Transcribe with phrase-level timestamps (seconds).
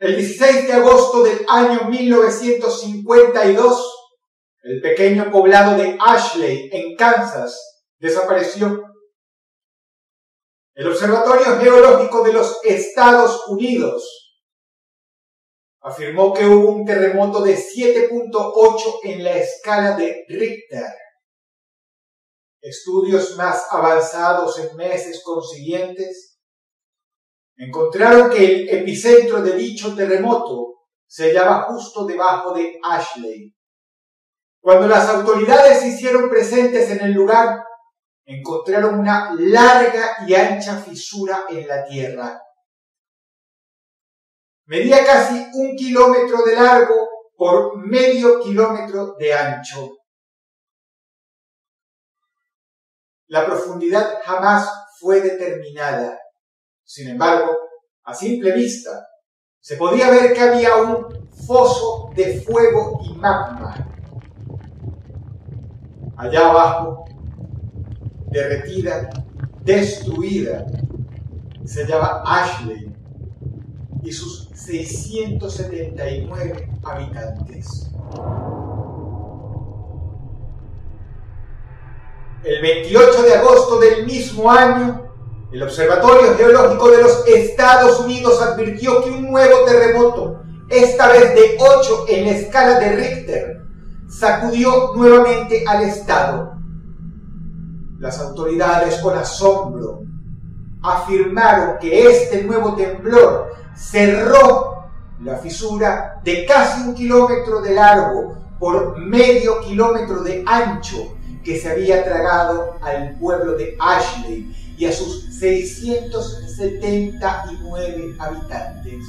[0.00, 4.12] El 16 de agosto del año 1952,
[4.62, 8.82] el pequeño poblado de Ashley, en Kansas, desapareció.
[10.74, 14.40] El Observatorio Geológico de los Estados Unidos
[15.82, 20.94] afirmó que hubo un terremoto de 7.8 en la escala de Richter.
[22.62, 26.39] Estudios más avanzados en meses consiguientes
[27.60, 33.54] encontraron que el epicentro de dicho terremoto se hallaba justo debajo de Ashley.
[34.60, 37.62] Cuando las autoridades se hicieron presentes en el lugar,
[38.24, 42.40] encontraron una larga y ancha fisura en la tierra.
[44.64, 49.98] Medía casi un kilómetro de largo por medio kilómetro de ancho.
[53.26, 56.18] La profundidad jamás fue determinada.
[56.92, 57.56] Sin embargo,
[58.02, 59.06] a simple vista,
[59.60, 61.06] se podía ver que había un
[61.46, 63.76] foso de fuego y magma.
[66.16, 67.04] Allá abajo,
[68.32, 69.08] derretida,
[69.62, 70.66] destruida,
[71.64, 72.92] se llama Ashley
[74.02, 77.88] y sus 679 habitantes.
[82.42, 85.09] El 28 de agosto del mismo año,
[85.52, 91.56] el Observatorio Geológico de los Estados Unidos advirtió que un nuevo terremoto, esta vez de
[91.58, 93.62] 8 en la escala de Richter,
[94.08, 96.54] sacudió nuevamente al Estado.
[97.98, 100.02] Las autoridades con asombro
[100.82, 104.84] afirmaron que este nuevo temblor cerró
[105.20, 111.70] la fisura de casi un kilómetro de largo por medio kilómetro de ancho que se
[111.70, 119.04] había tragado al pueblo de Ashley y a sus 679 habitantes.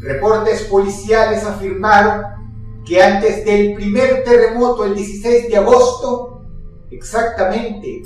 [0.00, 2.22] Reportes policiales afirmaron
[2.86, 6.44] que antes del primer terremoto el 16 de agosto,
[6.92, 8.04] exactamente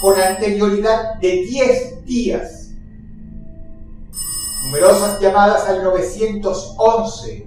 [0.00, 2.70] con anterioridad de 10 días,
[4.66, 7.44] numerosas llamadas al 911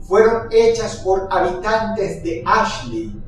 [0.00, 3.22] fueron hechas por habitantes de Ashley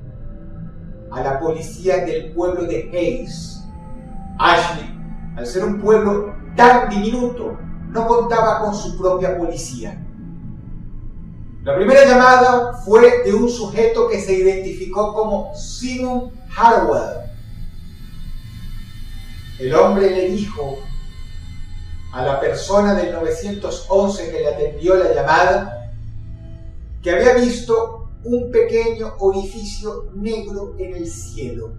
[1.10, 3.64] a la policía del pueblo de Hayes.
[4.38, 4.94] Ashley,
[5.36, 7.58] al ser un pueblo tan diminuto,
[7.88, 10.02] no contaba con su propia policía.
[11.62, 17.26] La primera llamada fue de un sujeto que se identificó como Simon Harwell.
[19.58, 20.78] El hombre le dijo
[22.12, 25.90] a la persona del 911 que le atendió la llamada
[27.02, 31.74] que había visto un pequeño orificio negro en el cielo.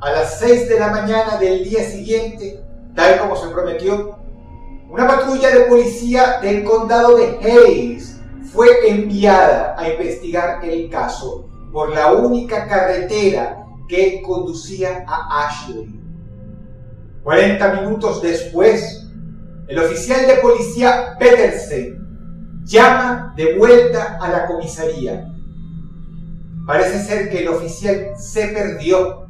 [0.00, 4.16] A las 6 de la mañana del día siguiente, tal como se prometió,
[4.88, 8.18] una patrulla de policía del condado de Hayes
[8.52, 16.00] fue enviada a investigar el caso por la única carretera que conducía a Ashley.
[17.22, 19.06] 40 minutos después,
[19.66, 22.07] el oficial de policía Petersen
[22.68, 25.26] llama de vuelta a la comisaría.
[26.66, 29.26] Parece ser que el oficial se perdió.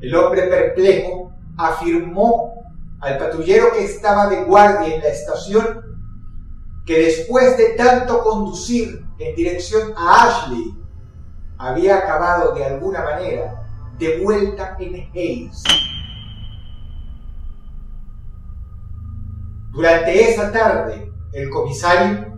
[0.00, 2.54] El hombre perplejo afirmó
[3.00, 5.80] al patrullero que estaba de guardia en la estación
[6.84, 10.74] que después de tanto conducir en dirección a Ashley,
[11.56, 13.62] había acabado de alguna manera
[13.98, 15.62] de vuelta en Hayes.
[19.72, 22.29] Durante esa tarde, el comisario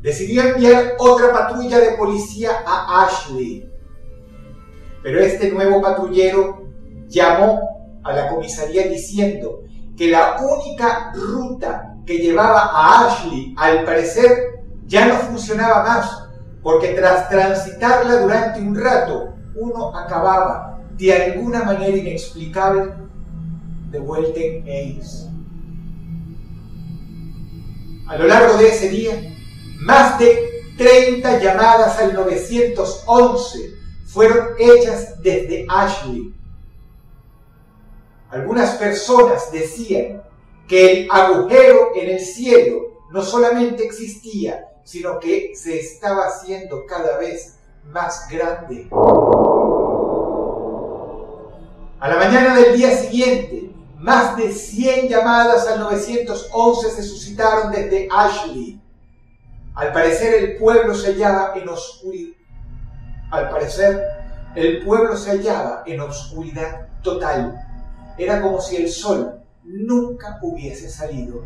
[0.00, 3.68] decidió enviar otra patrulla de policía a Ashley.
[5.02, 6.66] Pero este nuevo patrullero
[7.08, 7.60] llamó
[8.04, 9.62] a la comisaría diciendo
[9.96, 16.24] que la única ruta que llevaba a Ashley al parecer ya no funcionaba más,
[16.62, 22.92] porque tras transitarla durante un rato, uno acababa de alguna manera inexplicable
[23.90, 25.28] de vuelta en Ace.
[28.06, 29.12] A lo largo de ese día,
[29.78, 33.74] más de 30 llamadas al 911
[34.06, 36.34] fueron hechas desde Ashley.
[38.30, 40.22] Algunas personas decían
[40.66, 47.18] que el agujero en el cielo no solamente existía, sino que se estaba haciendo cada
[47.18, 48.88] vez más grande.
[52.00, 58.08] A la mañana del día siguiente, más de 100 llamadas al 911 se suscitaron desde
[58.10, 58.80] Ashley.
[59.78, 60.92] Al parecer el pueblo
[65.16, 66.88] se hallaba en oscuridad.
[67.00, 67.64] Total.
[68.18, 71.44] Era como si el sol nunca hubiese salido.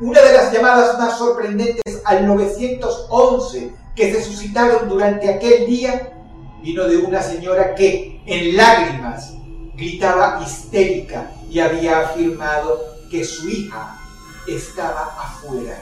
[0.00, 6.12] Una de las llamadas más sorprendentes al 911 que se suscitaron durante aquel día
[6.62, 9.32] vino de una señora que, en lágrimas,
[9.74, 12.78] gritaba histérica y había afirmado
[13.10, 13.98] que su hija
[14.46, 15.76] estaba afuera.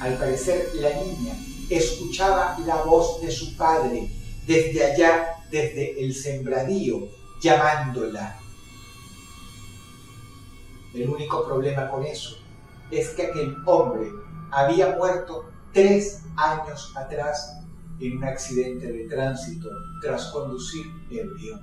[0.00, 1.34] Al parecer, la niña
[1.68, 4.08] escuchaba la voz de su padre
[4.46, 7.08] desde allá, desde el sembradío,
[7.40, 8.38] llamándola.
[10.94, 12.38] El único problema con eso
[12.90, 14.10] es que aquel hombre
[14.50, 17.60] había muerto tres años atrás
[18.00, 19.68] en un accidente de tránsito
[20.00, 21.60] tras conducir ebrio.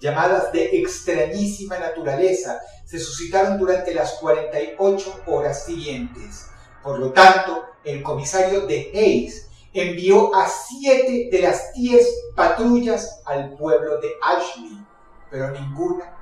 [0.00, 6.46] Llamadas de extrañísima naturaleza se suscitaron durante las 48 horas siguientes.
[6.82, 13.56] Por lo tanto, el comisario de Hayes envió a siete de las diez patrullas al
[13.56, 14.84] pueblo de Ashley,
[15.30, 16.16] pero ninguna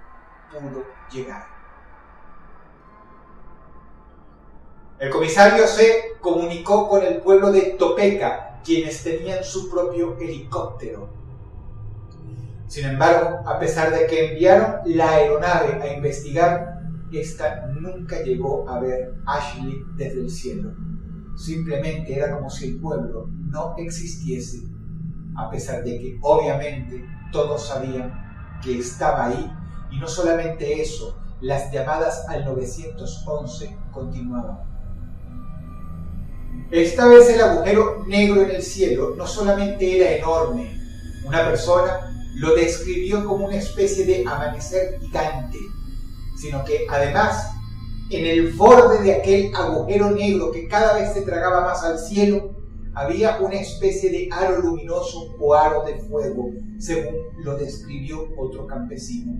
[0.51, 1.47] pudo llegar.
[4.99, 11.09] El comisario se comunicó con el pueblo de Topeka, quienes tenían su propio helicóptero.
[12.67, 16.78] Sin embargo, a pesar de que enviaron la aeronave a investigar,
[17.13, 20.73] esta nunca llegó a ver Ashley desde el cielo.
[21.37, 24.63] Simplemente era como si el pueblo no existiese,
[25.37, 28.13] a pesar de que obviamente todos sabían
[28.63, 29.53] que estaba ahí
[29.91, 34.59] y no solamente eso, las llamadas al 911 continuaban.
[36.71, 40.77] Esta vez el agujero negro en el cielo no solamente era enorme,
[41.25, 45.59] una persona lo describió como una especie de amanecer gigante,
[46.41, 47.53] sino que además
[48.11, 52.57] en el borde de aquel agujero negro que cada vez se tragaba más al cielo,
[52.95, 57.15] había una especie de aro luminoso o aro de fuego, según
[57.45, 59.33] lo describió otro campesino.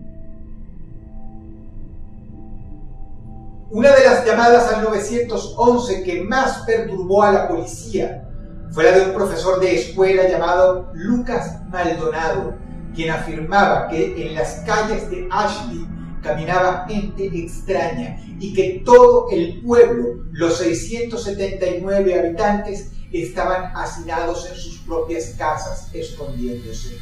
[3.71, 8.29] Una de las llamadas al 911 que más perturbó a la policía
[8.71, 12.55] fue la de un profesor de escuela llamado Lucas Maldonado,
[12.95, 15.87] quien afirmaba que en las calles de Ashley
[16.23, 24.79] caminaba gente extraña y que todo el pueblo, los 679 habitantes, estaban hacinados en sus
[24.81, 26.99] propias casas escondiéndose.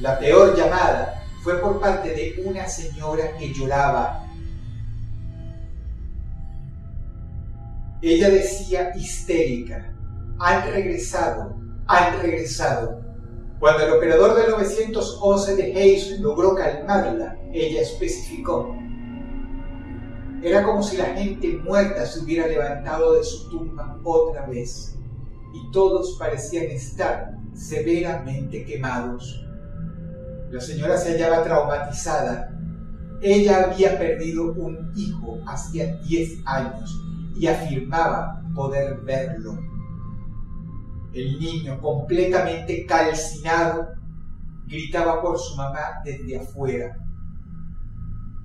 [0.00, 4.24] La peor llamada fue por parte de una señora que lloraba
[8.04, 9.90] Ella decía histérica,
[10.38, 11.56] han regresado,
[11.86, 13.00] han regresado.
[13.60, 18.76] Cuando el operador del 911 de Hayes logró calmarla, ella especificó,
[20.44, 24.94] era como si la gente muerta se hubiera levantado de su tumba otra vez
[25.54, 29.42] y todos parecían estar severamente quemados.
[30.50, 32.50] La señora se hallaba traumatizada.
[33.22, 36.94] Ella había perdido un hijo hacía 10 años
[37.34, 39.58] y afirmaba poder verlo.
[41.14, 43.94] El niño, completamente calcinado,
[44.66, 46.96] gritaba por su mamá desde afuera.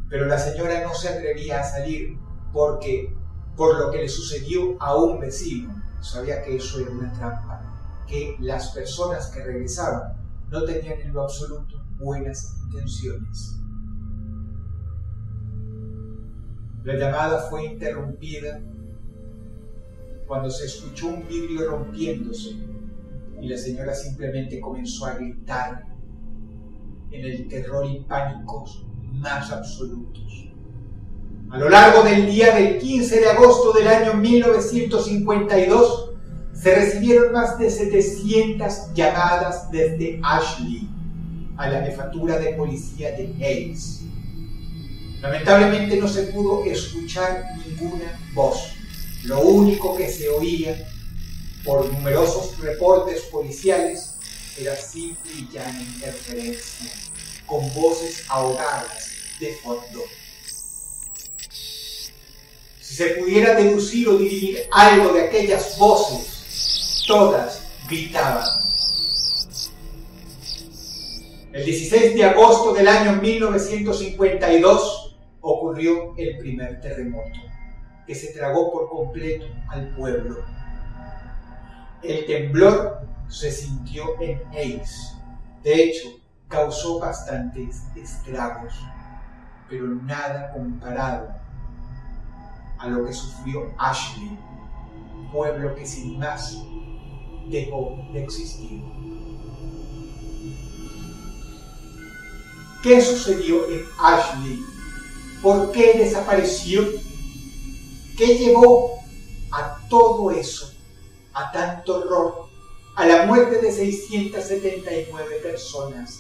[0.08, 2.18] Pero la señora no se atrevía a salir
[2.54, 3.16] porque,
[3.56, 7.62] por lo que le sucedió a un vecino, sabía que eso era una trampa,
[8.08, 10.14] que las personas que regresaban
[10.50, 13.56] no tenían en lo absoluto buenas intenciones.
[16.84, 18.62] La llamada fue interrumpida
[20.30, 22.52] cuando se escuchó un vidrio rompiéndose
[23.42, 25.88] y la señora simplemente comenzó a gritar
[27.10, 28.64] en el terror y pánico
[29.14, 30.46] más absolutos.
[31.50, 36.12] A lo largo del día del 15 de agosto del año 1952,
[36.54, 40.88] se recibieron más de 700 llamadas desde Ashley
[41.58, 44.04] a la jefatura de policía de Hayes.
[45.24, 48.76] Lamentablemente no se pudo escuchar ninguna voz.
[49.24, 50.88] Lo único que se oía
[51.64, 54.16] por numerosos reportes policiales
[54.58, 56.92] era simple y llana interferencia,
[57.46, 60.04] con voces ahogadas de fondo.
[62.82, 68.48] Si se pudiera deducir o dividir algo de aquellas voces, todas gritaban.
[71.52, 77.49] El 16 de agosto del año 1952 ocurrió el primer terremoto
[78.10, 80.44] que se tragó por completo al pueblo.
[82.02, 85.16] El temblor se sintió en Ace.
[85.62, 86.10] De hecho,
[86.48, 88.74] causó bastantes estragos,
[89.70, 91.30] pero nada comparado
[92.80, 94.40] a lo que sufrió Ashley,
[95.32, 96.58] pueblo que sin más
[97.48, 98.82] dejó de existir.
[102.82, 104.66] ¿Qué sucedió en Ashley?
[105.44, 107.09] ¿Por qué desapareció?
[108.20, 109.00] ¿Qué llevó
[109.50, 110.74] a todo eso,
[111.34, 112.50] a tanto horror,
[112.98, 116.20] a la muerte de 679 personas?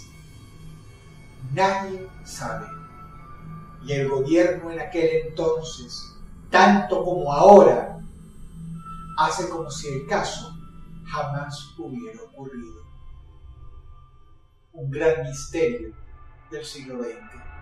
[1.52, 2.68] Nadie sabe.
[3.86, 6.16] Y el gobierno en aquel entonces,
[6.50, 8.00] tanto como ahora,
[9.18, 10.54] hace como si el caso
[11.06, 12.82] jamás hubiera ocurrido.
[14.72, 15.94] Un gran misterio
[16.50, 17.59] del siglo XX.